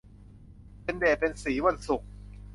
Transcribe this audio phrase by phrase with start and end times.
[0.83, 2.07] เป็นเดชเป็นศรีวันศุกร์